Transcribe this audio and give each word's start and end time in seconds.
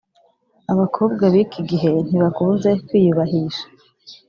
Abakobwa 0.71 1.23
bikigihe 1.33 1.87
ntibakunze 2.07 2.69
kwiyubahisha 2.85 3.63